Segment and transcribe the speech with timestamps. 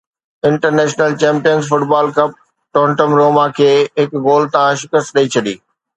[0.49, 2.31] international champions football cup
[2.77, 5.55] Tottenham Roma کي هڪ goal تان شڪست ڏئي ڇڏي